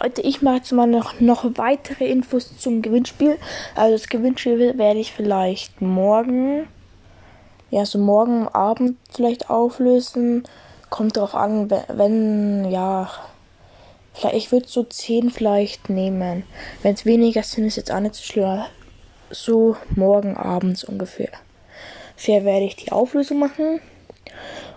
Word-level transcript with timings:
Leute, 0.00 0.22
ich 0.22 0.40
mache 0.40 0.56
jetzt 0.56 0.72
mal 0.72 0.86
noch, 0.86 1.20
noch 1.20 1.44
weitere 1.56 2.06
Infos 2.06 2.56
zum 2.56 2.82
Gewinnspiel. 2.82 3.38
Also 3.74 3.92
das 3.92 4.08
Gewinnspiel 4.08 4.78
werde 4.78 5.00
ich 5.00 5.12
vielleicht 5.12 5.82
morgen, 5.82 6.66
ja, 7.70 7.84
so 7.84 7.98
morgen 7.98 8.48
Abend 8.48 8.96
vielleicht 9.10 9.50
auflösen. 9.50 10.44
Kommt 10.88 11.16
darauf 11.16 11.34
an, 11.34 11.70
wenn, 11.88 12.70
ja, 12.70 13.10
vielleicht, 14.14 14.36
ich 14.36 14.52
würde 14.52 14.66
so 14.68 14.82
10 14.82 15.30
vielleicht 15.30 15.90
nehmen. 15.90 16.44
Wenn 16.82 16.94
es 16.94 17.04
weniger 17.04 17.42
sind, 17.42 17.66
ist 17.66 17.76
jetzt 17.76 17.92
auch 17.92 18.00
nicht 18.00 18.14
so 18.14 18.24
schlimm. 18.24 18.62
So 19.30 19.76
morgen 19.94 20.36
abends 20.36 20.84
ungefähr. 20.84 21.30
Fair 22.16 22.44
werde 22.44 22.64
ich 22.66 22.76
die 22.76 22.92
Auflösung 22.92 23.38
machen. 23.38 23.80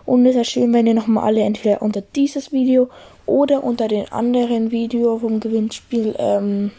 Und 0.06 0.26
es 0.26 0.36
wäre 0.36 0.46
schön, 0.46 0.74
wenn 0.74 0.88
ihr 0.88 0.94
nochmal 0.94 1.26
alle 1.26 1.42
entweder 1.42 1.82
unter 1.82 2.02
dieses 2.02 2.52
Video 2.52 2.90
oder 3.26 3.64
unter 3.64 3.88
den 3.88 4.12
anderen 4.12 4.72
Video 4.72 5.18
vom 5.18 5.40
Gewinnspiel 5.40 6.16
ähm, 6.18 6.72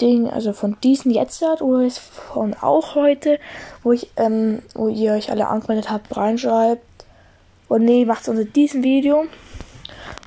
Ding, 0.00 0.28
also 0.28 0.52
von 0.52 0.76
diesen 0.82 1.10
jetzt 1.10 1.40
hat 1.42 1.62
oder 1.62 1.88
von 1.90 2.54
auch 2.54 2.94
heute, 2.94 3.38
wo 3.82 3.92
ich, 3.92 4.10
ähm, 4.16 4.60
wo 4.74 4.88
ihr 4.88 5.12
euch 5.12 5.30
alle 5.30 5.48
angemeldet 5.48 5.90
habt, 5.90 6.14
reinschreibt. 6.14 6.82
Und 7.68 7.84
nee, 7.84 8.04
macht 8.04 8.22
es 8.22 8.28
unter 8.28 8.44
diesem 8.44 8.82
Video 8.82 9.24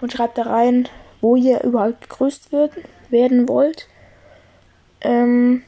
und 0.01 0.11
schreibt 0.11 0.37
da 0.37 0.43
rein, 0.43 0.89
wo 1.21 1.35
ihr 1.35 1.63
überall 1.63 1.93
gegrüßt 1.93 2.51
wird, 2.51 2.71
werden 3.09 3.47
wollt. 3.47 3.87
Ähm, 5.01 5.63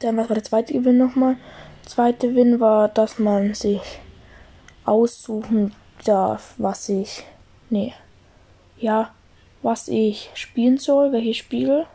dann, 0.00 0.16
was 0.16 0.28
war 0.28 0.34
der 0.34 0.44
zweite 0.44 0.72
Gewinn 0.72 0.98
nochmal? 0.98 1.36
Der 1.84 1.90
zweite 1.90 2.28
Gewinn 2.28 2.60
war, 2.60 2.88
dass 2.88 3.18
man 3.18 3.54
sich 3.54 3.80
aussuchen 4.86 5.74
darf, 6.04 6.54
was 6.58 6.88
ich. 6.88 7.24
Nee. 7.70 7.94
Ja, 8.78 9.12
was 9.62 9.88
ich 9.88 10.30
spielen 10.34 10.78
soll, 10.78 11.12
welche 11.12 11.34
Spiele, 11.34 11.86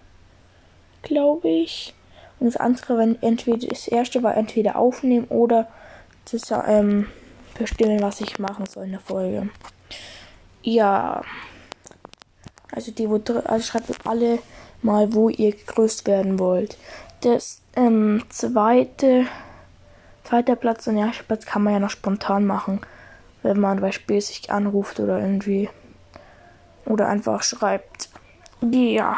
glaube 1.02 1.50
ich. 1.50 1.94
Und 2.40 2.48
das 2.48 2.58
andere, 2.58 2.98
wenn 2.98 3.22
entweder 3.22 3.68
das 3.68 3.88
erste 3.88 4.24
war 4.24 4.36
entweder 4.36 4.76
aufnehmen 4.76 5.26
oder 5.26 5.68
das, 6.32 6.52
ähm, 6.68 7.08
bestimmen, 7.58 8.02
was 8.02 8.22
ich 8.22 8.40
machen 8.40 8.66
soll 8.66 8.86
in 8.86 8.92
der 8.92 9.00
Folge. 9.00 9.50
Ja. 10.64 11.22
Also 12.72 12.92
die, 12.92 13.10
wo 13.10 13.22
also 13.46 13.66
schreibt 13.66 14.08
alle 14.08 14.40
mal, 14.82 15.14
wo 15.14 15.30
ihr 15.30 15.52
gegrüßt 15.52 16.08
werden 16.08 16.40
wollt. 16.40 16.78
Das 17.22 17.62
ähm, 17.76 18.24
zweite 18.30 19.26
Zweiter 20.24 20.56
Platz 20.56 20.88
und 20.88 20.98
erster 20.98 21.24
Platz 21.24 21.46
kann 21.46 21.64
man 21.64 21.74
ja 21.74 21.80
noch 21.80 21.90
spontan 21.90 22.46
machen, 22.46 22.82
wenn 23.44 23.60
man 23.60 23.82
bei 23.82 23.92
Spiel 23.92 24.22
sich 24.22 24.52
anruft 24.52 25.00
oder 25.00 25.20
irgendwie 25.20 25.70
oder 26.86 27.08
einfach 27.08 27.44
schreibt. 27.44 28.10
Ja. 28.62 29.18